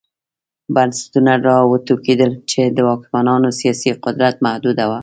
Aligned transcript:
بنسټونه 0.73 1.33
را 1.45 1.57
وټوکېدل 1.71 2.31
چې 2.51 2.61
د 2.75 2.77
واکمنانو 2.87 3.49
سیاسي 3.59 3.89
قدرت 4.05 4.35
محدوداوه. 4.45 4.99